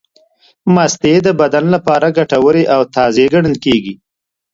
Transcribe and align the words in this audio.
مستې 0.73 1.13
د 1.25 1.27
بدن 1.39 1.65
لپاره 1.75 2.07
ګټورې 2.17 2.63
او 2.73 2.81
تازې 2.95 3.25
ګڼل 3.33 3.55
کېږي. 3.65 3.93